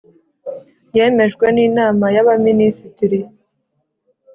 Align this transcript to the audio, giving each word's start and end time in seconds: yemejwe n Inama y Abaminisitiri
yemejwe 0.95 1.45
n 1.55 1.57
Inama 1.67 2.05
y 2.15 2.17
Abaminisitiri 2.23 3.19